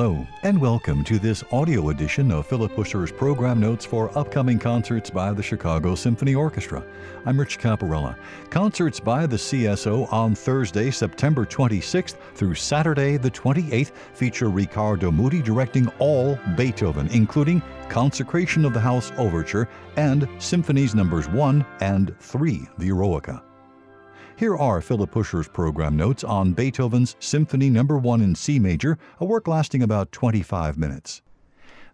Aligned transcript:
Hello, 0.00 0.26
and 0.44 0.58
welcome 0.58 1.04
to 1.04 1.18
this 1.18 1.44
audio 1.52 1.90
edition 1.90 2.32
of 2.32 2.46
Philip 2.46 2.74
Huscher's 2.74 3.12
program 3.12 3.60
notes 3.60 3.84
for 3.84 4.10
upcoming 4.16 4.58
concerts 4.58 5.10
by 5.10 5.30
the 5.30 5.42
Chicago 5.42 5.94
Symphony 5.94 6.34
Orchestra. 6.34 6.82
I'm 7.26 7.38
Rich 7.38 7.58
Caparella. 7.58 8.16
Concerts 8.48 8.98
by 8.98 9.26
the 9.26 9.36
CSO 9.36 10.10
on 10.10 10.34
Thursday, 10.34 10.90
September 10.90 11.44
26th 11.44 12.16
through 12.34 12.54
Saturday, 12.54 13.18
the 13.18 13.30
28th, 13.30 13.92
feature 14.14 14.48
Riccardo 14.48 15.10
Muti 15.10 15.42
directing 15.42 15.86
all 15.98 16.38
Beethoven, 16.56 17.06
including 17.08 17.62
Consecration 17.90 18.64
of 18.64 18.72
the 18.72 18.80
House 18.80 19.12
Overture 19.18 19.68
and 19.96 20.26
Symphonies 20.38 20.94
Numbers 20.94 21.28
1 21.28 21.62
and 21.80 22.18
3, 22.20 22.66
the 22.78 22.88
Eroica. 22.88 23.42
Here 24.40 24.56
are 24.56 24.80
Philip 24.80 25.12
Huscher's 25.12 25.48
program 25.48 25.98
notes 25.98 26.24
on 26.24 26.54
Beethoven's 26.54 27.14
Symphony 27.18 27.68
No. 27.68 27.82
1 27.82 28.22
in 28.22 28.34
C 28.34 28.58
major, 28.58 28.96
a 29.18 29.26
work 29.26 29.46
lasting 29.46 29.82
about 29.82 30.12
25 30.12 30.78
minutes. 30.78 31.20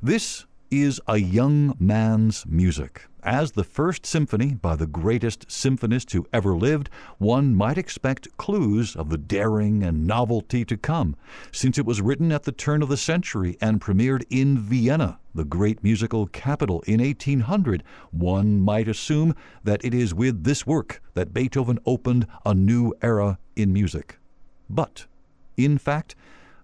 This 0.01 0.47
is 0.71 1.01
a 1.07 1.19
young 1.19 1.77
man's 1.79 2.45
music. 2.47 3.07
As 3.23 3.53
the 3.53 3.65
first 3.65 4.07
symphony 4.07 4.55
by 4.55 4.77
the 4.77 4.87
greatest 4.87 5.49
symphonist 5.49 6.13
who 6.13 6.29
ever 6.33 6.57
lived, 6.57 6.89
one 7.19 7.57
might 7.57 7.77
expect 7.77 8.37
clues 8.37 8.95
of 8.95 9.09
the 9.11 9.19
daring 9.19 9.83
and 9.83 10.07
novelty 10.07 10.65
to 10.65 10.77
come, 10.77 11.17
since 11.51 11.77
it 11.77 11.85
was 11.85 12.01
written 12.01 12.31
at 12.31 12.45
the 12.45 12.53
turn 12.53 12.83
of 12.83 12.89
the 12.89 12.97
century 12.97 13.59
and 13.61 13.81
premiered 13.81 14.23
in 14.31 14.59
Vienna, 14.59 15.19
the 15.35 15.45
great 15.45 15.83
musical 15.83 16.27
capital, 16.29 16.83
in 16.83 17.01
1800. 17.01 17.83
One 18.13 18.61
might 18.61 18.87
assume 18.87 19.35
that 19.65 19.85
it 19.85 19.93
is 19.93 20.15
with 20.15 20.45
this 20.45 20.65
work 20.65 21.03
that 21.15 21.35
Beethoven 21.35 21.81
opened 21.85 22.29
a 22.45 22.55
new 22.55 22.95
era 23.03 23.39
in 23.57 23.73
music. 23.73 24.19
But, 24.71 25.07
in 25.57 25.79
fact, 25.79 26.15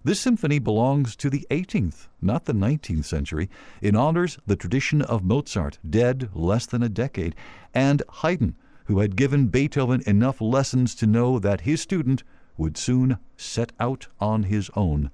this 0.03 0.19
symphony 0.19 0.59
belongs 0.59 1.15
to 1.15 1.29
the 1.29 1.47
18th, 1.49 2.07
not 2.21 2.45
the 2.45 2.53
19th 2.53 3.05
century. 3.05 3.49
It 3.81 3.95
honors 3.95 4.37
the 4.45 4.57
tradition 4.57 5.01
of 5.01 5.23
Mozart, 5.23 5.79
dead 5.89 6.29
less 6.33 6.65
than 6.65 6.83
a 6.83 6.89
decade, 6.89 7.35
and 7.73 8.03
Haydn, 8.09 8.55
who 8.85 8.99
had 8.99 9.15
given 9.15 9.47
Beethoven 9.47 10.03
enough 10.05 10.41
lessons 10.41 10.93
to 10.95 11.07
know 11.07 11.39
that 11.39 11.61
his 11.61 11.81
student 11.81 12.23
would 12.57 12.77
soon 12.77 13.17
set 13.37 13.71
out 13.79 14.07
on 14.19 14.43
his 14.43 14.69
own. 14.75 15.09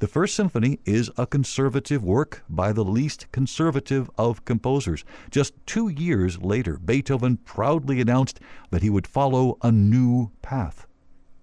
The 0.00 0.08
First 0.08 0.34
Symphony 0.36 0.78
is 0.84 1.10
a 1.16 1.26
conservative 1.26 2.02
work 2.02 2.44
by 2.48 2.72
the 2.72 2.84
least 2.84 3.30
conservative 3.32 4.08
of 4.16 4.44
composers. 4.44 5.04
Just 5.30 5.54
two 5.66 5.88
years 5.88 6.40
later, 6.40 6.78
Beethoven 6.78 7.36
proudly 7.38 8.00
announced 8.00 8.40
that 8.70 8.82
he 8.82 8.90
would 8.90 9.06
follow 9.06 9.58
a 9.60 9.70
new 9.72 10.30
path. 10.40 10.87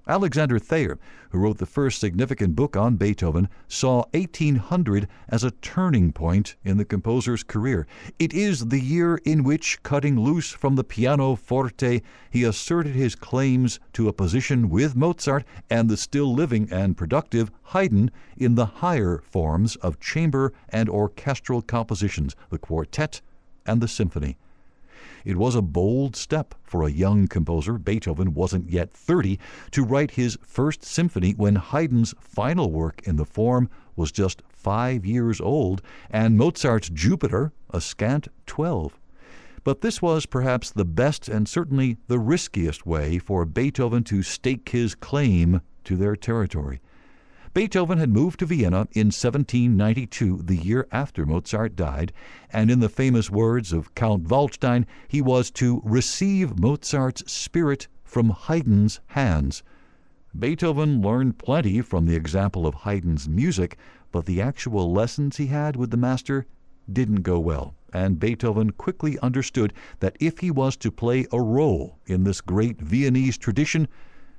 Alexander 0.08 0.60
Thayer, 0.60 1.00
who 1.32 1.40
wrote 1.40 1.58
the 1.58 1.66
first 1.66 2.00
significant 2.00 2.56
book 2.56 2.78
on 2.78 2.96
Beethoven, 2.96 3.50
saw 3.68 4.04
1800 4.14 5.08
as 5.30 5.44
a 5.44 5.50
turning 5.50 6.12
point 6.12 6.56
in 6.64 6.78
the 6.78 6.86
composer's 6.86 7.42
career. 7.42 7.88
It 8.20 8.32
is 8.32 8.68
the 8.68 8.80
year 8.80 9.18
in 9.26 9.44
which, 9.44 9.82
cutting 9.82 10.20
loose 10.20 10.52
from 10.52 10.76
the 10.76 10.84
pianoforte, 10.84 12.04
he 12.30 12.44
asserted 12.44 12.94
his 12.94 13.16
claims 13.16 13.80
to 13.94 14.08
a 14.08 14.14
position 14.14 14.70
with 14.70 14.96
Mozart 14.96 15.44
and 15.72 15.90
the 15.90 15.98
still 15.98 16.32
living 16.32 16.68
and 16.72 16.96
productive 16.96 17.50
Haydn 17.64 18.12
in 18.38 18.54
the 18.54 18.68
higher 18.68 19.18
forms 19.18 19.76
of 19.78 20.00
chamber 20.00 20.54
and 20.70 20.88
orchestral 20.88 21.64
compositions, 21.64 22.36
the 22.52 22.60
quartet 22.60 23.22
and 23.66 23.82
the 23.82 23.88
symphony. 23.88 24.38
It 25.24 25.38
was 25.38 25.56
a 25.56 25.62
bold 25.62 26.16
step 26.16 26.56
for 26.64 26.84
a 26.84 26.92
young 26.92 27.28
composer, 27.28 27.78
Beethoven 27.78 28.34
wasn't 28.34 28.70
yet 28.70 28.92
30, 28.94 29.40
to 29.72 29.84
write 29.84 30.12
his 30.12 30.38
first 30.42 30.84
symphony 30.84 31.32
when 31.32 31.56
Haydn's 31.56 32.14
final 32.20 32.72
work 32.72 33.02
in 33.06 33.16
the 33.16 33.26
form 33.26 33.70
was 33.96 34.12
just 34.12 34.42
five 34.50 35.06
years 35.06 35.40
old, 35.40 35.82
and 36.10 36.38
Mozart's 36.38 36.90
Jupiter 36.90 37.54
a 37.70 37.82
scant 37.82 38.28
12. 38.46 39.00
But 39.64 39.82
this 39.82 40.02
was 40.02 40.26
perhaps 40.26 40.70
the 40.70 40.86
best 40.86 41.28
and 41.28 41.48
certainly 41.48 41.98
the 42.08 42.20
riskiest 42.20 42.86
way 42.86 43.18
for 43.18 43.46
Beethoven 43.46 44.04
to 44.06 44.22
stake 44.22 44.70
his 44.70 44.94
claim 44.94 45.62
to 45.86 45.96
their 45.96 46.16
territory. 46.16 46.82
Beethoven 47.56 48.00
had 48.00 48.10
moved 48.10 48.40
to 48.40 48.46
Vienna 48.46 48.86
in 48.92 49.14
1792, 49.14 50.42
the 50.44 50.58
year 50.58 50.90
after 50.92 51.26
Mozart 51.26 51.74
died, 51.74 52.12
and 52.52 52.70
in 52.70 52.82
the 52.82 52.90
famous 52.90 53.30
words 53.30 53.72
of 53.72 53.96
Count 53.96 54.26
Waldstein, 54.26 54.86
he 55.08 55.22
was 55.22 55.52
to 55.52 55.82
receive 55.86 56.60
Mozart's 56.60 57.32
spirit 57.32 57.88
from 58.04 58.32
Haydn's 58.32 59.00
hands. 59.08 59.64
Beethoven 60.38 61.02
learned 61.02 61.38
plenty 61.38 61.80
from 61.80 62.08
the 62.08 62.16
example 62.18 62.68
of 62.68 62.76
Haydn's 62.76 63.30
music, 63.30 63.78
but 64.12 64.26
the 64.26 64.42
actual 64.42 64.92
lessons 64.92 65.38
he 65.38 65.48
had 65.48 65.78
with 65.78 65.92
the 65.92 65.98
master 65.98 66.46
didn't 66.92 67.22
go 67.22 67.40
well, 67.40 67.74
and 67.94 68.20
Beethoven 68.20 68.72
quickly 68.72 69.18
understood 69.20 69.72
that 70.02 70.18
if 70.20 70.40
he 70.40 70.52
was 70.52 70.76
to 70.76 70.92
play 70.92 71.26
a 71.32 71.42
role 71.42 72.00
in 72.06 72.26
this 72.26 72.42
great 72.42 72.82
Viennese 72.82 73.38
tradition, 73.38 73.88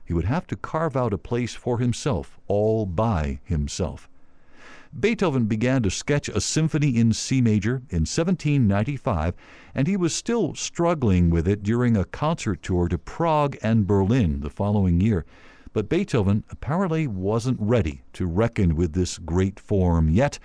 he 0.06 0.14
would 0.14 0.24
have 0.24 0.46
to 0.46 0.56
carve 0.56 0.96
out 0.96 1.12
a 1.12 1.18
place 1.18 1.54
for 1.54 1.78
himself 1.78 2.38
all 2.46 2.86
by 2.86 3.40
himself. 3.44 4.08
Beethoven 4.98 5.44
began 5.44 5.82
to 5.82 5.90
sketch 5.90 6.28
a 6.28 6.40
symphony 6.40 6.96
in 6.96 7.12
C 7.12 7.42
major 7.42 7.82
in 7.90 8.06
1795, 8.06 9.34
and 9.74 9.86
he 9.86 9.96
was 9.96 10.14
still 10.14 10.54
struggling 10.54 11.28
with 11.28 11.46
it 11.46 11.62
during 11.62 11.96
a 11.96 12.04
concert 12.04 12.62
tour 12.62 12.88
to 12.88 12.96
Prague 12.96 13.58
and 13.62 13.86
Berlin 13.86 14.40
the 14.40 14.48
following 14.48 15.00
year. 15.00 15.26
But 15.74 15.90
Beethoven 15.90 16.44
apparently 16.48 17.06
wasn't 17.06 17.60
ready 17.60 18.04
to 18.14 18.26
reckon 18.26 18.76
with 18.76 18.94
this 18.94 19.18
great 19.18 19.60
form 19.60 20.08
yet, 20.08 20.38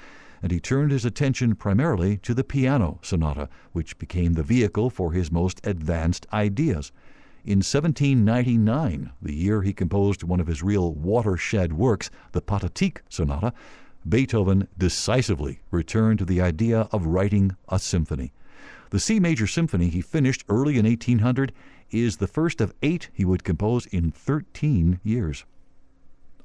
and 0.43 0.51
he 0.51 0.59
turned 0.59 0.91
his 0.91 1.05
attention 1.05 1.55
primarily 1.55 2.17
to 2.17 2.33
the 2.33 2.43
piano 2.43 2.99
sonata, 3.01 3.47
which 3.71 3.97
became 3.99 4.33
the 4.33 4.43
vehicle 4.43 4.89
for 4.89 5.13
his 5.13 5.31
most 5.31 5.65
advanced 5.65 6.27
ideas. 6.33 6.91
In 7.43 7.57
1799, 7.57 9.11
the 9.19 9.33
year 9.33 9.63
he 9.63 9.73
composed 9.73 10.21
one 10.21 10.39
of 10.39 10.45
his 10.45 10.61
real 10.61 10.93
watershed 10.93 11.73
works, 11.73 12.11
the 12.33 12.41
Pathetique 12.41 13.01
Sonata, 13.09 13.51
Beethoven 14.07 14.67
decisively 14.77 15.61
returned 15.71 16.19
to 16.19 16.25
the 16.25 16.39
idea 16.39 16.81
of 16.91 17.07
writing 17.07 17.55
a 17.67 17.79
symphony. 17.79 18.31
The 18.91 18.99
C 18.99 19.19
major 19.19 19.47
symphony 19.47 19.89
he 19.89 20.01
finished 20.01 20.45
early 20.49 20.77
in 20.77 20.85
1800 20.85 21.51
is 21.89 22.17
the 22.17 22.27
first 22.27 22.61
of 22.61 22.75
eight 22.83 23.09
he 23.11 23.25
would 23.25 23.43
compose 23.43 23.87
in 23.87 24.11
13 24.11 24.99
years. 25.03 25.43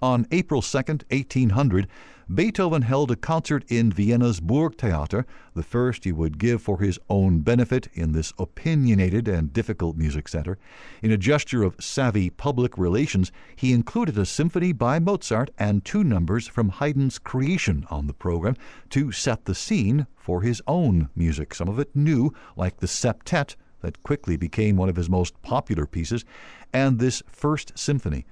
On 0.06 0.24
April 0.30 0.62
2, 0.62 0.76
1800, 0.76 1.88
Beethoven 2.32 2.82
held 2.82 3.10
a 3.10 3.16
concert 3.16 3.64
in 3.66 3.90
Vienna's 3.90 4.38
Burgtheater, 4.38 5.24
the 5.54 5.64
first 5.64 6.04
he 6.04 6.12
would 6.12 6.38
give 6.38 6.62
for 6.62 6.78
his 6.78 7.00
own 7.10 7.40
benefit 7.40 7.88
in 7.92 8.12
this 8.12 8.32
opinionated 8.38 9.26
and 9.26 9.52
difficult 9.52 9.96
music 9.96 10.28
center. 10.28 10.58
In 11.02 11.10
a 11.10 11.16
gesture 11.16 11.64
of 11.64 11.74
savvy 11.80 12.30
public 12.30 12.78
relations, 12.78 13.32
he 13.56 13.72
included 13.72 14.16
a 14.16 14.24
symphony 14.24 14.70
by 14.72 15.00
Mozart 15.00 15.50
and 15.58 15.84
two 15.84 16.04
numbers 16.04 16.46
from 16.46 16.68
Haydn's 16.68 17.18
Creation 17.18 17.84
on 17.90 18.06
the 18.06 18.14
program 18.14 18.54
to 18.90 19.10
set 19.10 19.46
the 19.46 19.56
scene 19.56 20.06
for 20.14 20.42
his 20.42 20.62
own 20.68 21.08
music, 21.16 21.52
some 21.52 21.68
of 21.68 21.80
it 21.80 21.96
new, 21.96 22.32
like 22.54 22.76
the 22.76 22.86
septet 22.86 23.56
that 23.80 24.04
quickly 24.04 24.36
became 24.36 24.76
one 24.76 24.88
of 24.88 24.94
his 24.94 25.10
most 25.10 25.42
popular 25.42 25.84
pieces, 25.84 26.24
and 26.72 27.00
this 27.00 27.24
first 27.26 27.76
symphony. 27.76 28.24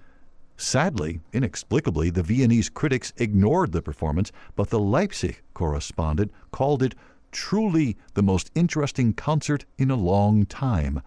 Sadly, 0.57 1.21
inexplicably, 1.33 2.11
the 2.11 2.23
Viennese 2.23 2.69
critics 2.69 3.13
ignored 3.17 3.73
the 3.73 3.83
performance, 3.83 4.31
but 4.55 4.71
the 4.71 4.79
Leipzig 4.79 5.43
correspondent 5.53 6.33
called 6.53 6.83
it 6.83 6.95
truly 7.33 7.97
the 8.15 8.23
most 8.23 8.51
interesting 8.55 9.13
concert 9.13 9.65
in 9.79 9.91
a 9.91 9.97
long 9.97 10.47
time. 10.47 11.03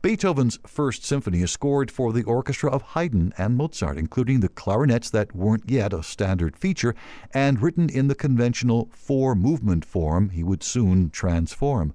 Beethoven's 0.00 0.58
First 0.66 1.04
Symphony 1.04 1.42
is 1.42 1.50
scored 1.50 1.90
for 1.90 2.12
the 2.12 2.22
orchestra 2.22 2.70
of 2.70 2.82
Haydn 2.82 3.34
and 3.36 3.56
Mozart, 3.56 3.98
including 3.98 4.40
the 4.40 4.48
clarinets 4.48 5.10
that 5.10 5.34
weren't 5.34 5.68
yet 5.68 5.92
a 5.92 6.02
standard 6.02 6.56
feature, 6.56 6.94
and 7.34 7.60
written 7.60 7.90
in 7.90 8.08
the 8.08 8.14
conventional 8.14 8.88
four 8.92 9.34
movement 9.34 9.84
form 9.84 10.30
he 10.30 10.42
would 10.42 10.62
soon 10.62 11.10
transform. 11.10 11.94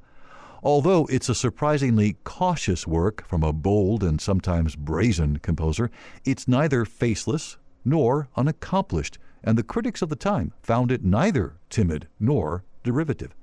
Although 0.66 1.08
it's 1.08 1.28
a 1.28 1.36
surprisingly 1.36 2.16
cautious 2.24 2.88
work 2.88 3.28
from 3.28 3.44
a 3.44 3.52
bold 3.52 4.02
and 4.02 4.22
sometimes 4.22 4.78
brazen 4.78 5.40
composer, 5.40 5.92
it's 6.24 6.48
neither 6.48 6.86
faceless 6.86 7.58
nor 7.84 8.30
unaccomplished, 8.38 9.18
and 9.44 9.58
the 9.58 9.64
critics 9.64 10.02
of 10.02 10.08
the 10.08 10.16
time 10.16 10.54
found 10.62 10.90
it 10.90 11.04
neither 11.04 11.58
timid 11.70 12.08
nor 12.18 12.64
derivative. 12.82 13.36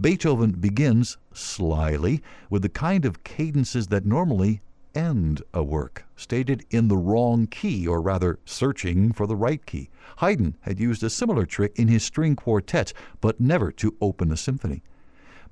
Beethoven 0.00 0.52
begins 0.52 1.18
slyly 1.32 2.20
with 2.50 2.62
the 2.62 2.68
kind 2.68 3.04
of 3.04 3.22
cadences 3.22 3.86
that 3.86 4.04
normally 4.04 4.60
end 4.96 5.42
a 5.54 5.62
work, 5.62 6.04
stated 6.16 6.64
in 6.70 6.88
the 6.88 6.96
wrong 6.96 7.46
key, 7.46 7.86
or 7.86 8.02
rather 8.02 8.40
searching 8.44 9.12
for 9.12 9.28
the 9.28 9.36
right 9.36 9.64
key. 9.66 9.88
Haydn 10.16 10.56
had 10.62 10.80
used 10.80 11.04
a 11.04 11.10
similar 11.10 11.46
trick 11.46 11.78
in 11.78 11.86
his 11.86 12.02
string 12.02 12.34
quartets, 12.34 12.92
but 13.20 13.38
never 13.38 13.70
to 13.70 13.94
open 14.00 14.32
a 14.32 14.36
symphony. 14.36 14.82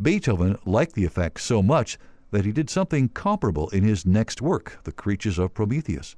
Beethoven 0.01 0.59
liked 0.67 0.95
the 0.95 1.07
effect 1.07 1.41
so 1.41 1.63
much 1.63 1.99
that 2.31 2.45
he 2.45 2.53
did 2.53 2.69
something 2.69 3.09
comparable 3.09 3.69
in 3.71 3.83
his 3.83 4.05
next 4.05 4.43
work, 4.43 4.81
The 4.85 4.93
Creatures 4.93 5.39
of 5.39 5.55
Prometheus. 5.55 6.17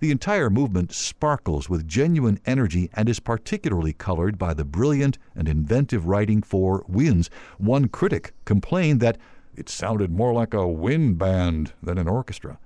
The 0.00 0.10
entire 0.10 0.50
movement 0.50 0.90
sparkles 0.90 1.68
with 1.68 1.86
genuine 1.86 2.40
energy 2.44 2.90
and 2.94 3.08
is 3.08 3.20
particularly 3.20 3.92
colored 3.92 4.38
by 4.38 4.54
the 4.54 4.64
brilliant 4.64 5.18
and 5.36 5.48
inventive 5.48 6.06
writing 6.06 6.42
for 6.42 6.84
winds. 6.88 7.30
One 7.58 7.86
critic 7.86 8.34
complained 8.44 8.98
that 9.00 9.18
it 9.54 9.68
sounded 9.68 10.10
more 10.10 10.32
like 10.32 10.54
a 10.54 10.66
wind 10.66 11.18
band 11.18 11.74
than 11.80 11.98
an 11.98 12.08
orchestra. 12.08 12.58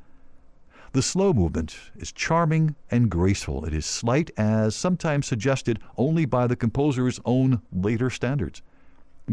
The 0.92 1.02
slow 1.02 1.34
movement 1.34 1.76
is 1.96 2.12
charming 2.12 2.76
and 2.90 3.10
graceful. 3.10 3.66
It 3.66 3.74
is 3.74 3.84
slight, 3.84 4.30
as 4.38 4.74
sometimes 4.74 5.26
suggested 5.26 5.80
only 5.98 6.24
by 6.24 6.46
the 6.46 6.56
composer's 6.56 7.20
own 7.26 7.60
later 7.70 8.08
standards. 8.08 8.62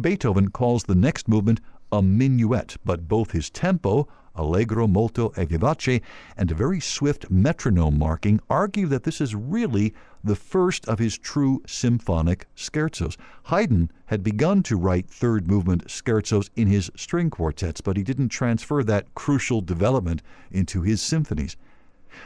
Beethoven 0.02 0.50
calls 0.50 0.86
the 0.86 0.96
next 0.96 1.28
movement 1.28 1.62
a 1.92 2.02
minuet, 2.02 2.78
but 2.84 3.08
both 3.08 3.30
his 3.30 3.52
tempo, 3.52 4.08
allegro 4.34 4.88
molto 4.88 5.32
e 5.38 5.46
vivace, 5.46 6.02
and 6.36 6.50
a 6.50 6.56
very 6.56 6.80
swift 6.80 7.30
metronome 7.30 8.00
marking 8.00 8.40
argue 8.50 8.88
that 8.88 9.04
this 9.04 9.22
is 9.22 9.36
really 9.36 9.94
the 10.24 10.36
first 10.36 10.88
of 10.88 10.98
his 10.98 11.16
true 11.20 11.62
symphonic 11.68 12.48
scherzos. 12.56 13.18
Haydn 13.44 13.92
had 14.08 14.24
begun 14.24 14.64
to 14.64 14.78
write 14.78 15.08
third 15.08 15.48
movement 15.48 15.88
scherzos 15.88 16.50
in 16.56 16.68
his 16.68 16.90
string 16.96 17.30
quartets, 17.30 17.80
but 17.80 17.96
he 17.96 18.02
didn't 18.02 18.30
transfer 18.30 18.84
that 18.84 19.14
crucial 19.14 19.62
development 19.62 20.24
into 20.50 20.82
his 20.82 21.04
symphonies. 21.04 21.56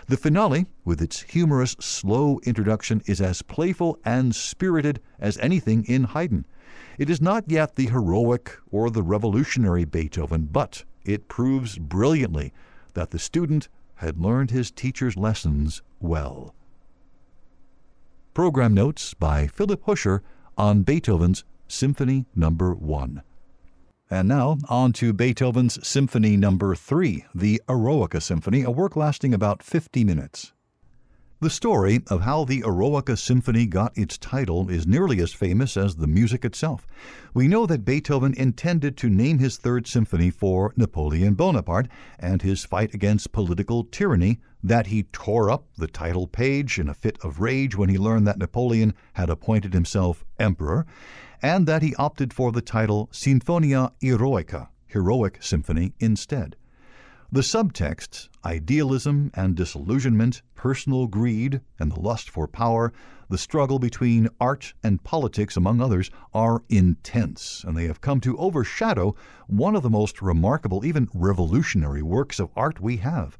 The 0.08 0.16
finale, 0.16 0.68
with 0.86 1.02
its 1.02 1.22
humorous, 1.24 1.76
slow 1.82 2.40
introduction, 2.44 3.02
is 3.06 3.20
as 3.20 3.42
playful 3.42 4.00
and 4.06 4.34
spirited 4.34 5.02
as 5.20 5.38
anything 5.40 5.84
in 5.84 6.06
Haydn. 6.06 6.46
It 6.98 7.10
is 7.10 7.22
not 7.22 7.46
yet 7.48 7.76
the 7.76 7.88
heroic 7.88 8.58
or 8.72 8.90
the 8.90 9.04
revolutionary 9.04 9.86
Beethoven, 9.86 10.50
but 10.52 10.84
it 11.06 11.28
proves 11.28 11.78
brilliantly 11.78 12.54
that 12.94 13.12
the 13.12 13.20
student 13.20 13.70
had 13.96 14.20
learned 14.20 14.52
his 14.52 14.72
teacher's 14.72 15.18
lessons 15.18 15.82
well. 16.00 16.54
Program 18.34 18.74
notes 18.74 19.14
by 19.14 19.48
Philip 19.48 19.84
Huscher 19.86 20.22
on 20.58 20.84
Beethoven's 20.84 21.44
Symphony 21.68 22.26
Number 22.36 22.70
no. 22.70 22.76
1. 22.76 23.24
And 24.10 24.28
now 24.28 24.58
on 24.70 24.94
to 24.94 25.12
Beethoven's 25.12 25.86
Symphony 25.86 26.38
Number 26.38 26.70
no. 26.70 26.76
3, 26.76 27.26
the 27.34 27.62
Eroica 27.68 28.22
Symphony, 28.22 28.64
a 28.64 28.72
work 28.72 28.96
lasting 28.96 29.34
about 29.34 29.64
50 29.64 30.04
minutes. 30.04 30.54
The 31.40 31.52
story 31.52 32.02
of 32.08 32.22
how 32.22 32.46
the 32.46 32.64
Eroica 32.66 33.16
Symphony 33.16 33.68
got 33.68 33.96
its 33.96 34.18
title 34.18 34.72
is 34.72 34.88
nearly 34.88 35.22
as 35.22 35.34
famous 35.34 35.78
as 35.78 35.98
the 35.98 36.08
music 36.08 36.44
itself. 36.44 36.88
We 37.32 37.48
know 37.48 37.68
that 37.68 37.86
Beethoven 37.86 38.34
intended 38.34 38.98
to 38.98 39.10
name 39.10 39.38
his 39.38 39.58
Third 39.58 39.86
Symphony 39.86 40.32
for 40.32 40.74
Napoleon 40.76 41.36
Bonaparte 41.36 41.90
and 42.18 42.42
his 42.42 42.66
fight 42.66 42.96
against 42.96 43.34
political 43.34 43.84
tyranny, 43.84 44.40
that 44.64 44.88
he 44.88 45.04
tore 45.04 45.52
up 45.52 45.68
the 45.78 45.86
title 45.86 46.26
page 46.26 46.80
in 46.80 46.90
a 46.90 46.96
fit 46.96 47.20
of 47.24 47.40
rage 47.40 47.76
when 47.76 47.90
he 47.90 48.00
learned 48.00 48.26
that 48.26 48.40
Napoleon 48.40 48.96
had 49.14 49.30
appointed 49.30 49.76
himself 49.76 50.26
emperor, 50.40 50.88
and 51.44 51.68
that 51.68 51.84
he 51.84 51.94
opted 51.98 52.34
for 52.34 52.52
the 52.52 52.64
title 52.64 53.10
Sinfonia 53.12 53.92
Eroica, 54.02 54.70
Heroic 54.88 55.44
Symphony, 55.44 55.94
instead. 56.00 56.56
The 57.30 57.42
subtexts, 57.42 58.30
idealism 58.46 59.32
and 59.34 59.54
disillusionment, 59.54 60.42
personal 60.56 61.08
greed 61.08 61.60
and 61.78 61.92
the 61.92 62.00
lust 62.00 62.30
for 62.30 62.48
power, 62.48 62.94
the 63.30 63.38
struggle 63.38 63.80
between 63.80 64.30
art 64.40 64.74
and 64.82 65.04
politics, 65.04 65.58
among 65.58 65.82
others, 65.82 66.10
are 66.34 66.64
intense, 66.70 67.66
and 67.68 67.76
they 67.76 67.84
have 67.84 68.00
come 68.00 68.22
to 68.22 68.38
overshadow 68.38 69.14
one 69.48 69.76
of 69.76 69.84
the 69.84 69.90
most 69.90 70.22
remarkable, 70.22 70.86
even 70.86 71.10
revolutionary 71.14 72.02
works 72.02 72.40
of 72.40 72.50
art 72.56 72.80
we 72.80 72.96
have. 72.98 73.38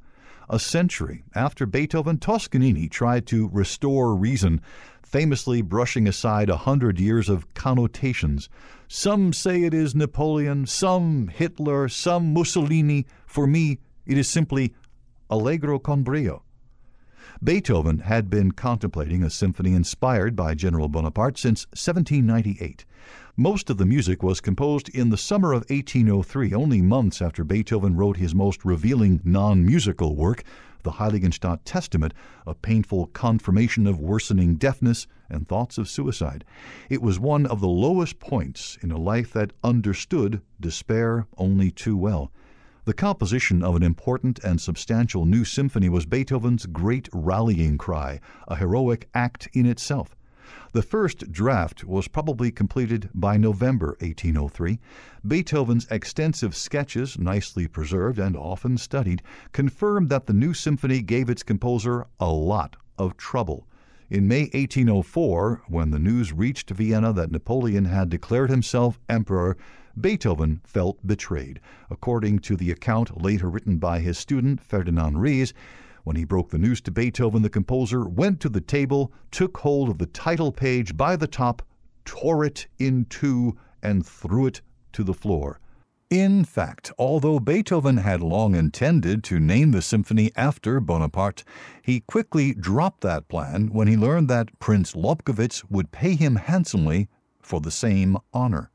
A 0.50 0.60
century 0.60 1.26
after 1.36 1.66
Beethoven, 1.66 2.20
Toscanini 2.20 2.88
tried 2.88 3.26
to 3.28 3.50
restore 3.50 4.16
reason, 4.16 4.62
famously 5.04 5.62
brushing 5.62 6.08
aside 6.08 6.50
a 6.50 6.56
hundred 6.56 7.02
years 7.02 7.28
of 7.28 7.54
connotations. 7.54 8.48
Some 8.88 9.34
say 9.34 9.64
it 9.64 9.74
is 9.74 9.94
Napoleon, 9.94 10.66
some 10.66 11.28
Hitler, 11.28 11.90
some 11.90 12.34
Mussolini. 12.34 13.06
For 13.26 13.46
me, 13.46 13.80
it 14.06 14.18
is 14.18 14.30
simply 14.30 14.74
allegro 15.30 15.80
con 15.80 16.04
brio. 16.04 16.44
Beethoven 17.44 18.00
had 18.00 18.30
been 18.30 18.52
contemplating 18.52 19.24
a 19.24 19.30
symphony 19.30 19.74
inspired 19.74 20.36
by 20.36 20.56
General 20.56 20.88
Bonaparte 20.88 21.38
since 21.38 21.66
1798. 21.68 22.86
Most 23.36 23.70
of 23.70 23.78
the 23.78 23.86
music 23.86 24.24
was 24.24 24.42
composed 24.42 24.90
in 24.90 25.10
the 25.10 25.18
summer 25.18 25.54
of 25.54 25.66
1803, 25.70 26.54
only 26.54 26.82
months 26.82 27.22
after 27.22 27.44
Beethoven 27.44 27.96
wrote 27.96 28.18
his 28.18 28.34
most 28.34 28.66
revealing 28.66 29.22
non 29.24 29.66
musical 29.66 30.16
work, 30.16 30.44
the 30.84 30.94
Heiligenstadt 30.94 31.60
Testament, 31.66 32.14
a 32.46 32.56
painful 32.56 33.08
confirmation 33.08 33.88
of 33.88 34.00
worsening 34.00 34.56
deafness 34.56 35.06
and 35.30 35.48
thoughts 35.48 35.78
of 35.78 35.90
suicide. 35.90 36.46
It 36.90 37.02
was 37.02 37.20
one 37.20 37.46
of 37.46 37.60
the 37.62 37.68
lowest 37.68 38.20
points 38.20 38.78
in 38.82 38.92
a 38.92 38.98
life 38.98 39.34
that 39.34 39.54
understood 39.64 40.42
despair 40.60 41.28
only 41.38 41.72
too 41.72 41.98
well. 41.98 42.32
The 42.88 42.94
composition 42.94 43.64
of 43.64 43.76
an 43.76 43.84
important 43.84 44.40
and 44.46 44.62
substantial 44.62 45.26
new 45.26 45.44
symphony 45.44 45.90
was 45.90 46.06
Beethoven's 46.06 46.66
great 46.68 47.10
rallying 47.12 47.78
cry, 47.78 48.22
a 48.48 48.56
heroic 48.56 49.10
act 49.14 49.50
in 49.52 49.66
itself. 49.66 50.16
The 50.72 50.82
first 50.82 51.30
draft 51.30 51.84
was 51.84 52.08
probably 52.08 52.50
completed 52.50 53.10
by 53.14 53.36
November 53.36 53.98
1803. 54.00 54.80
Beethoven's 55.28 55.86
extensive 55.92 56.56
sketches, 56.56 57.20
nicely 57.20 57.68
preserved 57.68 58.20
and 58.20 58.38
often 58.38 58.78
studied, 58.78 59.22
confirm 59.52 60.08
that 60.08 60.28
the 60.28 60.34
new 60.34 60.54
symphony 60.54 61.02
gave 61.02 61.30
its 61.30 61.44
composer 61.44 62.08
a 62.22 62.32
lot 62.32 62.78
of 62.98 63.18
trouble. 63.18 63.68
In 64.10 64.30
May 64.30 64.44
1804, 64.44 65.64
when 65.68 65.92
the 65.92 66.00
news 66.00 66.32
reached 66.32 66.70
Vienna 66.70 67.12
that 67.12 67.32
Napoleon 67.32 67.84
had 67.84 68.08
declared 68.08 68.50
himself 68.50 68.98
emperor, 69.10 69.58
Beethoven 70.00 70.62
felt 70.64 71.06
betrayed. 71.08 71.60
According 71.90 72.40
to 72.40 72.56
the 72.56 72.70
account 72.70 73.20
later 73.20 73.50
written 73.50 73.78
by 73.78 74.00
his 74.00 74.18
student 74.18 74.62
Ferdinand 74.62 75.18
Ries, 75.18 75.54
when 76.04 76.16
he 76.16 76.24
broke 76.24 76.52
the 76.52 76.60
news 76.60 76.82
to 76.82 76.92
Beethoven, 76.92 77.42
the 77.42 77.50
composer 77.50 78.08
went 78.08 78.40
to 78.42 78.50
the 78.50 78.62
table, 78.62 79.12
took 79.32 79.58
hold 79.58 79.90
of 79.90 79.98
the 79.98 80.06
title 80.06 80.52
page 80.52 80.96
by 80.96 81.16
the 81.16 81.26
top, 81.26 81.64
tore 82.06 82.46
it 82.46 82.68
in 82.78 83.06
two, 83.06 83.58
and 83.82 84.06
threw 84.06 84.46
it 84.46 84.62
to 84.94 85.04
the 85.04 85.16
floor. 85.16 85.60
In 86.12 86.46
fact, 86.46 86.92
although 87.00 87.40
Beethoven 87.40 87.98
had 87.98 88.22
long 88.22 88.54
intended 88.54 89.24
to 89.26 89.40
name 89.40 89.72
the 89.72 89.82
symphony 89.82 90.32
after 90.36 90.80
Bonaparte, 90.80 91.44
he 91.82 92.02
quickly 92.02 92.54
dropped 92.54 93.02
that 93.02 93.28
plan 93.28 93.70
when 93.74 93.88
he 93.88 93.98
learned 93.98 94.30
that 94.30 94.60
Prince 94.60 94.96
Lobkowitz 94.96 95.64
would 95.72 95.92
pay 95.92 96.16
him 96.16 96.36
handsomely 96.36 97.10
for 97.42 97.60
the 97.60 97.72
same 97.72 98.18
honor 98.32 98.70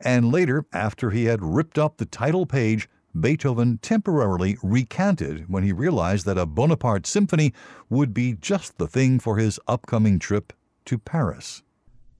and 0.00 0.32
later, 0.32 0.64
after 0.72 1.10
he 1.10 1.24
had 1.26 1.42
ripped 1.42 1.78
up 1.78 1.96
the 1.96 2.06
title 2.06 2.46
page, 2.46 2.88
Beethoven 3.18 3.78
temporarily 3.78 4.56
recanted 4.62 5.48
when 5.48 5.62
he 5.62 5.72
realized 5.72 6.26
that 6.26 6.38
a 6.38 6.46
Bonaparte 6.46 7.06
symphony 7.06 7.52
would 7.88 8.12
be 8.12 8.34
just 8.34 8.78
the 8.78 8.88
thing 8.88 9.20
for 9.20 9.36
his 9.36 9.60
upcoming 9.68 10.18
trip 10.18 10.52
to 10.86 10.98
Paris. 10.98 11.62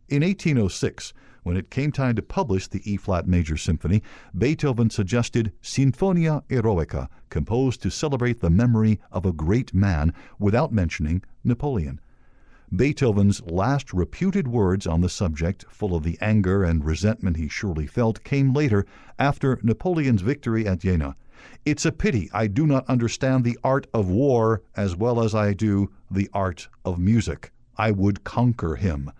In 0.08 0.22
1806, 0.22 1.12
when 1.42 1.56
it 1.56 1.70
came 1.70 1.92
time 1.92 2.14
to 2.16 2.22
publish 2.22 2.68
the 2.68 2.80
E 2.90 2.96
flat 2.96 3.26
major 3.26 3.56
symphony, 3.56 4.02
Beethoven 4.36 4.88
suggested 4.88 5.52
Sinfonia 5.62 6.42
Eroica, 6.48 7.08
composed 7.28 7.82
to 7.82 7.90
celebrate 7.90 8.40
the 8.40 8.50
memory 8.50 9.00
of 9.10 9.26
a 9.26 9.32
great 9.32 9.74
man 9.74 10.14
without 10.38 10.72
mentioning 10.72 11.22
Napoleon. 11.42 12.00
Beethoven's 12.76 13.40
last 13.42 13.92
reputed 13.92 14.48
words 14.48 14.86
on 14.86 15.00
the 15.00 15.08
subject, 15.08 15.64
full 15.68 15.94
of 15.94 16.02
the 16.02 16.18
anger 16.20 16.64
and 16.64 16.84
resentment 16.84 17.36
he 17.36 17.48
surely 17.48 17.86
felt, 17.86 18.24
came 18.24 18.52
later, 18.52 18.84
after 19.18 19.60
Napoleon's 19.62 20.22
victory 20.22 20.66
at 20.66 20.80
Jena. 20.80 21.14
It's 21.64 21.84
a 21.84 21.92
pity 21.92 22.30
I 22.32 22.46
do 22.46 22.66
not 22.66 22.88
understand 22.88 23.44
the 23.44 23.58
art 23.62 23.86
of 23.94 24.08
war 24.08 24.62
as 24.76 24.96
well 24.96 25.22
as 25.22 25.34
I 25.34 25.52
do 25.52 25.90
the 26.10 26.28
art 26.32 26.68
of 26.84 26.98
music. 26.98 27.52
I 27.76 27.90
would 27.90 28.24
conquer 28.24 28.76
him. 28.76 29.10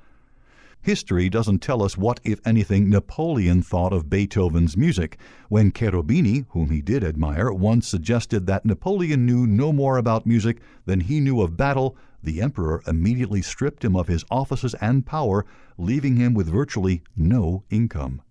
History 0.80 1.30
doesn't 1.30 1.60
tell 1.60 1.82
us 1.82 1.96
what, 1.96 2.20
if 2.24 2.40
anything, 2.46 2.90
Napoleon 2.90 3.62
thought 3.62 3.92
of 3.92 4.10
Beethoven's 4.10 4.76
music. 4.76 5.16
When 5.48 5.72
Cherubini, 5.72 6.44
whom 6.50 6.70
he 6.70 6.82
did 6.82 7.02
admire, 7.02 7.52
once 7.52 7.86
suggested 7.88 8.46
that 8.46 8.66
Napoleon 8.66 9.24
knew 9.24 9.46
no 9.46 9.72
more 9.72 9.96
about 9.96 10.26
music 10.26 10.60
than 10.84 11.00
he 11.00 11.20
knew 11.20 11.40
of 11.40 11.56
battle, 11.56 11.96
the 12.24 12.40
emperor 12.40 12.82
immediately 12.86 13.42
stripped 13.42 13.84
him 13.84 13.94
of 13.94 14.08
his 14.08 14.24
offices 14.30 14.74
and 14.80 15.06
power, 15.06 15.44
leaving 15.78 16.16
him 16.16 16.34
with 16.34 16.48
virtually 16.48 17.02
no 17.16 17.64
income. 17.70 18.22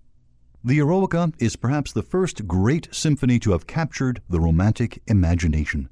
The 0.63 0.79
Eroica 0.79 1.33
is 1.39 1.55
perhaps 1.55 1.91
the 1.91 2.01
first 2.01 2.47
great 2.47 2.87
symphony 2.91 3.37
to 3.39 3.51
have 3.51 3.67
captured 3.67 4.21
the 4.29 4.39
romantic 4.39 5.01
imagination. 5.07 5.89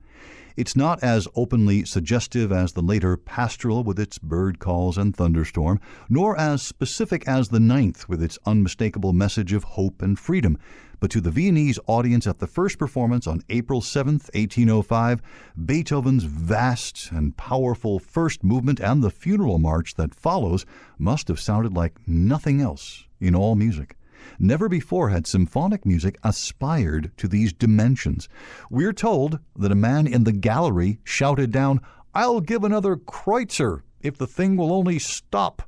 It's 0.58 0.76
not 0.76 1.02
as 1.02 1.28
openly 1.36 1.86
suggestive 1.86 2.52
as 2.52 2.74
the 2.74 2.82
later 2.82 3.18
pastoral 3.18 3.84
with 3.84 4.00
its 4.00 4.18
bird 4.18 4.60
calls 4.60 4.98
and 4.98 5.16
thunderstorm, 5.16 5.80
nor 6.10 6.38
as 6.38 6.62
specific 6.62 7.28
as 7.28 7.50
the 7.50 7.60
ninth 7.60 8.08
with 8.10 8.22
its 8.22 8.38
unmistakable 8.46 9.14
message 9.14 9.54
of 9.54 9.64
hope 9.64 10.02
and 10.02 10.20
freedom. 10.20 10.58
But 11.02 11.10
to 11.12 11.20
the 11.20 11.32
Viennese 11.32 11.80
audience 11.88 12.28
at 12.28 12.38
the 12.38 12.46
first 12.46 12.78
performance 12.78 13.26
on 13.26 13.42
April 13.50 13.82
7, 13.82 14.14
1805, 14.14 15.22
Beethoven's 15.66 16.26
vast 16.26 17.10
and 17.12 17.36
powerful 17.36 17.98
first 17.98 18.44
movement 18.44 18.80
and 18.80 19.04
the 19.04 19.10
funeral 19.10 19.58
march 19.58 19.96
that 19.96 20.14
follows 20.14 20.64
must 21.00 21.28
have 21.28 21.40
sounded 21.40 21.74
like 21.74 21.98
nothing 22.08 22.62
else 22.62 23.06
in 23.20 23.34
all 23.34 23.56
music. 23.56 23.98
Never 24.38 24.70
before 24.70 25.10
had 25.10 25.26
symphonic 25.26 25.88
music 25.88 26.20
aspired 26.24 27.12
to 27.18 27.28
these 27.28 27.52
dimensions. 27.52 28.30
We're 28.70 28.94
told 28.94 29.40
that 29.56 29.72
a 29.72 29.76
man 29.76 30.06
in 30.06 30.24
the 30.24 30.32
gallery 30.32 31.00
shouted 31.04 31.52
down, 31.52 31.82
I'll 32.14 32.42
give 32.42 32.64
another 32.64 32.96
kreutzer 32.96 33.82
if 34.02 34.20
the 34.20 34.28
thing 34.28 34.56
will 34.56 34.72
only 34.72 35.00
stop. 35.00 35.64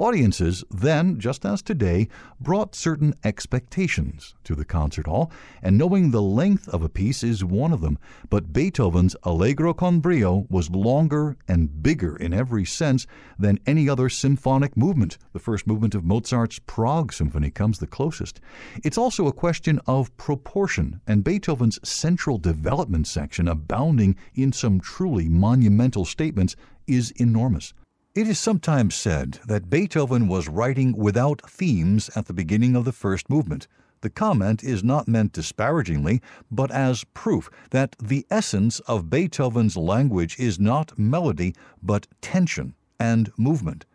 Audiences 0.00 0.64
then, 0.70 1.20
just 1.20 1.44
as 1.44 1.60
today, 1.60 2.08
brought 2.40 2.74
certain 2.74 3.12
expectations 3.22 4.34
to 4.44 4.54
the 4.54 4.64
concert 4.64 5.06
hall, 5.06 5.30
and 5.62 5.76
knowing 5.76 6.10
the 6.10 6.22
length 6.22 6.66
of 6.68 6.82
a 6.82 6.88
piece 6.88 7.22
is 7.22 7.44
one 7.44 7.70
of 7.70 7.82
them. 7.82 7.98
But 8.30 8.50
Beethoven's 8.50 9.14
Allegro 9.24 9.74
con 9.74 10.00
brio 10.00 10.46
was 10.48 10.70
longer 10.70 11.36
and 11.46 11.82
bigger 11.82 12.16
in 12.16 12.32
every 12.32 12.64
sense 12.64 13.06
than 13.38 13.58
any 13.66 13.90
other 13.90 14.08
symphonic 14.08 14.74
movement. 14.74 15.18
The 15.34 15.38
first 15.38 15.66
movement 15.66 15.94
of 15.94 16.02
Mozart's 16.02 16.60
Prague 16.60 17.12
Symphony 17.12 17.50
comes 17.50 17.78
the 17.78 17.86
closest. 17.86 18.40
It's 18.82 18.96
also 18.96 19.26
a 19.26 19.34
question 19.34 19.80
of 19.86 20.16
proportion, 20.16 21.02
and 21.06 21.22
Beethoven's 21.22 21.78
central 21.86 22.38
development 22.38 23.06
section, 23.06 23.46
abounding 23.46 24.16
in 24.34 24.52
some 24.52 24.80
truly 24.80 25.28
monumental 25.28 26.06
statements, 26.06 26.56
is 26.86 27.10
enormous. 27.16 27.74
It 28.12 28.26
is 28.26 28.40
sometimes 28.40 28.96
said 28.96 29.38
that 29.46 29.70
Beethoven 29.70 30.26
was 30.26 30.48
writing 30.48 30.96
without 30.96 31.48
themes 31.48 32.10
at 32.16 32.26
the 32.26 32.32
beginning 32.32 32.74
of 32.74 32.84
the 32.84 32.90
first 32.90 33.30
movement. 33.30 33.68
The 34.00 34.10
comment 34.10 34.64
is 34.64 34.82
not 34.82 35.06
meant 35.06 35.32
disparagingly, 35.32 36.20
but 36.50 36.72
as 36.72 37.04
proof 37.14 37.48
that 37.70 37.94
the 38.02 38.26
essence 38.28 38.80
of 38.80 39.10
Beethoven's 39.10 39.76
language 39.76 40.40
is 40.40 40.58
not 40.58 40.98
melody, 40.98 41.54
but 41.84 42.08
tension 42.20 42.74
and 42.98 43.30
movement. 43.38 43.86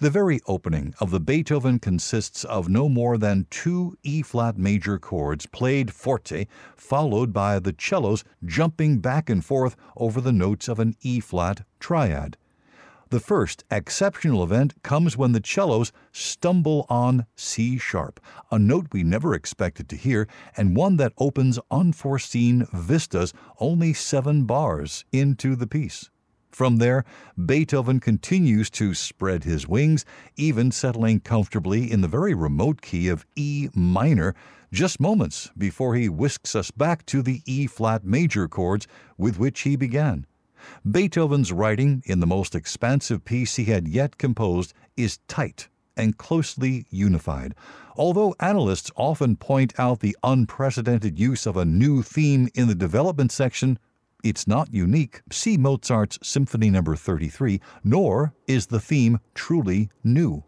The 0.00 0.10
very 0.10 0.38
opening 0.46 0.92
of 1.00 1.10
the 1.10 1.18
Beethoven 1.18 1.78
consists 1.78 2.44
of 2.44 2.68
no 2.68 2.90
more 2.90 3.16
than 3.16 3.46
two 3.48 3.96
E 4.02 4.20
flat 4.20 4.58
major 4.58 4.98
chords 4.98 5.46
played 5.46 5.94
forte, 5.94 6.44
followed 6.76 7.32
by 7.32 7.58
the 7.58 7.74
cellos 7.78 8.22
jumping 8.44 8.98
back 8.98 9.30
and 9.30 9.42
forth 9.42 9.76
over 9.96 10.20
the 10.20 10.30
notes 10.30 10.68
of 10.68 10.78
an 10.78 10.94
E 11.00 11.20
flat 11.20 11.64
triad. 11.80 12.36
The 13.08 13.20
first 13.20 13.62
exceptional 13.70 14.42
event 14.42 14.82
comes 14.82 15.16
when 15.16 15.30
the 15.30 15.40
cellos 15.44 15.92
stumble 16.10 16.86
on 16.88 17.26
C 17.36 17.78
sharp, 17.78 18.18
a 18.50 18.58
note 18.58 18.88
we 18.90 19.04
never 19.04 19.32
expected 19.32 19.88
to 19.90 19.96
hear, 19.96 20.26
and 20.56 20.76
one 20.76 20.96
that 20.96 21.12
opens 21.16 21.60
unforeseen 21.70 22.66
vistas 22.72 23.32
only 23.60 23.92
seven 23.92 24.44
bars 24.44 25.04
into 25.12 25.54
the 25.54 25.68
piece. 25.68 26.10
From 26.50 26.78
there, 26.78 27.04
Beethoven 27.44 28.00
continues 28.00 28.70
to 28.70 28.92
spread 28.92 29.44
his 29.44 29.68
wings, 29.68 30.04
even 30.34 30.72
settling 30.72 31.20
comfortably 31.20 31.92
in 31.92 32.00
the 32.00 32.08
very 32.08 32.34
remote 32.34 32.82
key 32.82 33.06
of 33.06 33.24
E 33.36 33.68
minor, 33.72 34.34
just 34.72 34.98
moments 34.98 35.52
before 35.56 35.94
he 35.94 36.08
whisks 36.08 36.56
us 36.56 36.72
back 36.72 37.06
to 37.06 37.22
the 37.22 37.40
E 37.46 37.68
flat 37.68 38.04
major 38.04 38.48
chords 38.48 38.88
with 39.16 39.38
which 39.38 39.60
he 39.60 39.76
began. 39.76 40.26
Beethoven's 40.90 41.52
writing 41.52 42.02
in 42.06 42.20
the 42.20 42.26
most 42.26 42.54
expansive 42.54 43.24
piece 43.24 43.56
he 43.56 43.64
had 43.64 43.88
yet 43.88 44.18
composed 44.18 44.72
is 44.96 45.18
tight 45.28 45.68
and 45.96 46.18
closely 46.18 46.86
unified. 46.90 47.54
Although 47.96 48.34
analysts 48.40 48.90
often 48.96 49.36
point 49.36 49.72
out 49.78 50.00
the 50.00 50.16
unprecedented 50.22 51.18
use 51.18 51.46
of 51.46 51.56
a 51.56 51.64
new 51.64 52.02
theme 52.02 52.48
in 52.54 52.68
the 52.68 52.74
development 52.74 53.32
section, 53.32 53.78
it's 54.22 54.46
not 54.46 54.72
unique. 54.72 55.22
See 55.30 55.56
Mozart's 55.56 56.18
Symphony 56.22 56.70
No. 56.70 56.82
33, 56.82 57.60
nor 57.84 58.34
is 58.46 58.66
the 58.66 58.80
theme 58.80 59.20
truly 59.34 59.90
new. 60.02 60.44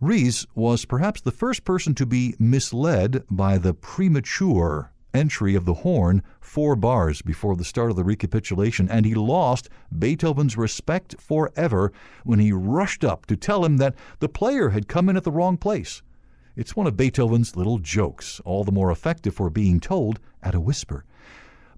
Ries 0.00 0.46
was 0.54 0.84
perhaps 0.84 1.20
the 1.22 1.30
first 1.30 1.64
person 1.64 1.94
to 1.94 2.04
be 2.04 2.34
misled 2.38 3.24
by 3.30 3.56
the 3.56 3.72
premature 3.72 4.92
entry 5.16 5.54
of 5.54 5.64
the 5.64 5.74
horn 5.74 6.22
four 6.40 6.76
bars 6.76 7.22
before 7.22 7.56
the 7.56 7.64
start 7.64 7.90
of 7.90 7.96
the 7.96 8.04
recapitulation, 8.04 8.88
and 8.88 9.04
he 9.04 9.14
lost 9.14 9.68
Beethoven's 9.98 10.56
respect 10.56 11.20
forever 11.20 11.92
when 12.24 12.38
he 12.38 12.52
rushed 12.52 13.04
up 13.04 13.26
to 13.26 13.36
tell 13.36 13.64
him 13.64 13.78
that 13.78 13.94
the 14.20 14.28
player 14.28 14.70
had 14.70 14.88
come 14.88 15.08
in 15.08 15.16
at 15.16 15.24
the 15.24 15.32
wrong 15.32 15.56
place. 15.56 16.02
It's 16.54 16.76
one 16.76 16.86
of 16.86 16.96
Beethoven's 16.96 17.56
little 17.56 17.78
jokes, 17.78 18.40
all 18.44 18.64
the 18.64 18.72
more 18.72 18.90
effective 18.90 19.34
for 19.34 19.50
being 19.50 19.80
told 19.80 20.20
at 20.42 20.54
a 20.54 20.60
whisper. 20.60 21.04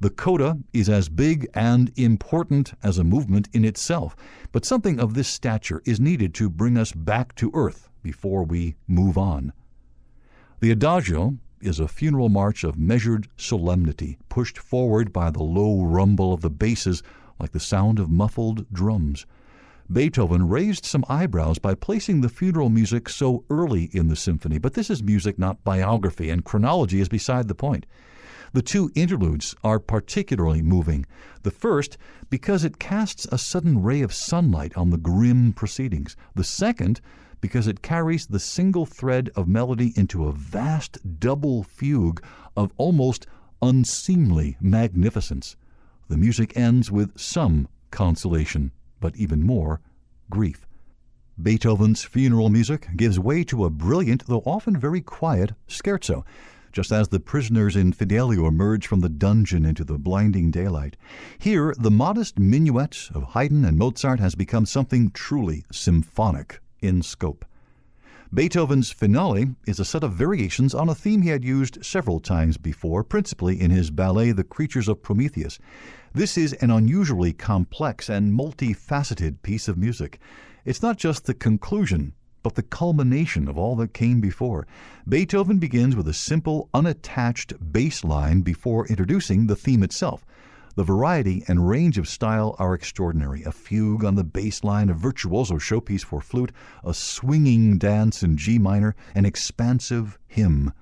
The 0.01 0.11
coda 0.11 0.59
is 0.73 0.89
as 0.89 1.09
big 1.09 1.49
and 1.55 1.91
important 1.97 2.75
as 2.85 2.99
a 2.99 3.05
movement 3.05 3.49
in 3.53 3.65
itself, 3.65 4.15
but 4.53 4.65
something 4.65 5.01
of 5.01 5.15
this 5.15 5.27
stature 5.27 5.83
is 5.85 5.99
needed 5.99 6.35
to 6.35 6.49
bring 6.49 6.79
us 6.79 6.93
back 6.93 7.35
to 7.37 7.51
earth 7.53 7.89
before 8.01 8.45
we 8.45 8.77
move 8.87 9.19
on. 9.19 9.53
The 10.61 10.71
adagio 10.71 11.39
is 11.61 11.81
a 11.81 11.89
funeral 11.89 12.29
march 12.29 12.65
of 12.65 12.79
measured 12.79 13.29
solemnity, 13.37 14.19
pushed 14.29 14.59
forward 14.59 15.13
by 15.13 15.31
the 15.31 15.43
low 15.43 15.83
rumble 15.83 16.33
of 16.33 16.41
the 16.41 16.51
basses 16.51 17.03
like 17.39 17.53
the 17.53 17.61
sound 17.61 17.99
of 17.99 18.11
muffled 18.11 18.67
drums. 18.73 19.27
Beethoven 19.91 20.49
raised 20.49 20.85
some 20.85 21.05
eyebrows 21.09 21.59
by 21.59 21.75
placing 21.75 22.21
the 22.21 22.29
funeral 22.29 22.69
music 22.69 23.09
so 23.09 23.45
early 23.49 23.85
in 23.93 24.09
the 24.09 24.17
symphony, 24.17 24.59
but 24.59 24.75
this 24.75 24.91
is 24.91 25.03
music, 25.03 25.39
not 25.39 25.65
biography, 25.65 26.29
and 26.29 26.45
chronology 26.45 27.01
is 27.01 27.09
beside 27.09 27.49
the 27.49 27.55
point. 27.55 27.87
The 28.53 28.63
two 28.63 28.91
interludes 28.95 29.55
are 29.63 29.79
particularly 29.79 30.63
moving. 30.63 31.07
The 31.43 31.51
first, 31.51 31.99
because 32.31 32.65
it 32.65 32.79
casts 32.79 33.27
a 33.31 33.39
sudden 33.39 33.83
ray 33.83 34.03
of 34.03 34.13
sunlight 34.13 34.77
on 34.77 34.91
the 34.91 34.99
grim 34.99 35.53
proceedings. 35.53 36.17
The 36.35 36.45
second, 36.45 37.01
because 37.41 37.67
it 37.67 37.83
carries 37.83 38.27
the 38.27 38.41
single 38.41 38.87
thread 38.87 39.31
of 39.37 39.49
melody 39.49 39.93
into 39.97 40.27
a 40.27 40.33
vast 40.33 41.21
double 41.21 41.63
fugue 41.63 42.23
of 42.57 42.73
almost 42.77 43.27
unseemly 43.63 44.57
magnificence. 44.61 45.57
The 46.09 46.17
music 46.17 46.57
ends 46.57 46.91
with 46.91 47.19
some 47.19 47.69
consolation, 47.91 48.73
but 49.01 49.17
even 49.17 49.45
more 49.45 49.81
grief. 50.31 50.67
Beethoven's 51.41 52.03
funeral 52.03 52.49
music 52.49 52.89
gives 52.97 53.19
way 53.19 53.45
to 53.45 53.65
a 53.65 53.71
brilliant, 53.71 54.27
though 54.27 54.43
often 54.45 54.77
very 54.77 55.01
quiet, 55.01 55.53
scherzo, 55.69 56.25
just 56.73 56.91
as 56.91 57.09
the 57.09 57.21
prisoners 57.21 57.77
in 57.77 57.93
Fidelio 57.93 58.47
emerge 58.47 58.87
from 58.87 59.01
the 59.01 59.09
dungeon 59.09 59.65
into 59.65 59.85
the 59.85 59.99
blinding 59.99 60.51
daylight. 60.51 60.97
Here, 61.39 61.75
the 61.79 61.91
modest 61.91 62.39
minuet 62.39 63.11
of 63.15 63.23
Haydn 63.35 63.65
and 63.65 63.79
Mozart 63.79 64.21
has 64.21 64.35
become 64.35 64.67
something 64.67 65.11
truly 65.13 65.65
symphonic 65.71 66.61
in 66.81 67.03
scope. 67.03 67.45
Beethoven's 68.33 68.91
finale 68.91 69.55
is 69.67 69.81
a 69.81 69.87
set 69.87 70.05
of 70.05 70.13
variations 70.13 70.75
on 70.75 70.91
a 70.91 70.95
theme 70.95 71.23
he 71.23 71.31
had 71.31 71.45
used 71.45 71.83
several 71.83 72.21
times 72.21 72.59
before, 72.59 73.03
principally 73.03 73.59
in 73.59 73.71
his 73.71 73.91
ballet 73.91 74.33
The 74.33 74.45
Creatures 74.45 74.87
of 74.87 75.03
Prometheus. 75.03 75.59
This 76.13 76.37
is 76.37 76.53
an 76.55 76.71
unusually 76.71 77.33
complex 77.33 78.11
and 78.11 78.39
multifaceted 78.39 79.41
piece 79.41 79.67
of 79.67 79.79
music. 79.79 80.21
It's 80.67 80.83
not 80.83 80.99
just 80.99 81.25
the 81.25 81.33
conclusion, 81.33 82.13
but 82.43 82.55
the 82.55 82.63
culmination 82.63 83.49
of 83.49 83.57
all 83.57 83.77
that 83.77 83.95
came 83.95 84.21
before. 84.21 84.67
Beethoven 85.09 85.59
begins 85.59 85.97
with 85.97 86.07
a 86.07 86.13
simple, 86.13 86.69
unattached 86.75 87.55
bass 87.73 88.05
line 88.05 88.43
before 88.43 88.87
introducing 88.89 89.47
the 89.47 89.57
theme 89.57 89.83
itself. 89.83 90.27
The 90.79 90.85
variety 90.85 91.43
and 91.49 91.69
range 91.69 91.99
of 91.99 92.09
style 92.09 92.55
are 92.61 92.73
extraordinary. 92.73 93.43
A 93.43 93.51
fugue 93.51 94.05
on 94.05 94.15
the 94.15 94.23
bass 94.23 94.63
line, 94.63 94.89
a 94.89 94.95
virtuoso 94.95 95.57
showpiece 95.57 96.05
for 96.05 96.21
flute, 96.21 96.53
a 96.85 96.95
swinging 96.95 97.79
dance 97.79 98.23
in 98.23 98.37
G 98.37 98.61
minor, 98.61 98.95
an 99.13 99.25
expansive 99.25 100.21
hymn. 100.29 100.73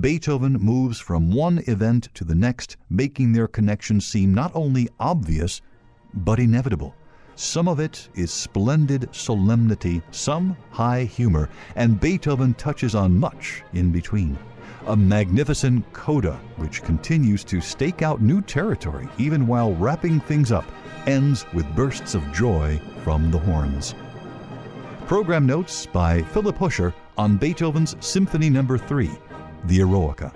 Beethoven 0.00 0.54
moves 0.54 0.98
from 0.98 1.30
one 1.30 1.62
event 1.66 2.08
to 2.14 2.24
the 2.24 2.34
next, 2.34 2.78
making 2.88 3.32
their 3.32 3.46
connection 3.46 4.00
seem 4.00 4.32
not 4.32 4.50
only 4.54 4.88
obvious, 4.98 5.60
but 6.14 6.40
inevitable. 6.40 6.94
Some 7.34 7.68
of 7.68 7.78
it 7.78 8.08
is 8.14 8.30
splendid 8.30 9.14
solemnity, 9.14 10.00
some 10.10 10.56
high 10.70 11.04
humor, 11.04 11.50
and 11.76 12.00
Beethoven 12.00 12.54
touches 12.54 12.94
on 12.94 13.18
much 13.18 13.62
in 13.74 13.92
between 13.92 14.38
a 14.86 14.96
magnificent 14.96 15.90
coda 15.92 16.40
which 16.56 16.82
continues 16.82 17.44
to 17.44 17.60
stake 17.60 18.02
out 18.02 18.20
new 18.20 18.40
territory 18.42 19.08
even 19.18 19.46
while 19.46 19.74
wrapping 19.74 20.20
things 20.20 20.52
up, 20.52 20.64
ends 21.06 21.44
with 21.52 21.66
bursts 21.74 22.14
of 22.14 22.32
joy 22.32 22.80
from 23.02 23.30
the 23.30 23.38
horns. 23.38 23.94
Program 25.06 25.46
notes 25.46 25.86
by 25.86 26.22
Philip 26.22 26.56
Huscher 26.56 26.94
on 27.18 27.36
Beethoven's 27.36 27.96
Symphony 28.00 28.50
No. 28.50 28.64
3, 28.76 29.10
the 29.64 29.78
Eroica. 29.80 30.32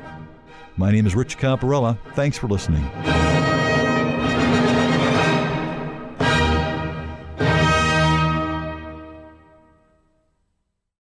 My 0.76 0.92
name 0.92 1.06
is 1.06 1.16
Rich 1.16 1.38
Caparella. 1.38 1.98
Thanks 2.14 2.38
for 2.38 2.46
listening. 2.46 2.88